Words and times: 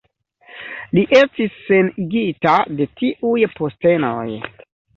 Li 0.97 1.03
estis 1.17 1.59
senigita 1.67 2.55
de 2.81 2.89
tiuj 3.03 3.37
postenoj. 3.61 4.27